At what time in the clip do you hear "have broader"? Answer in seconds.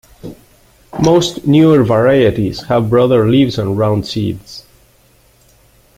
2.63-3.29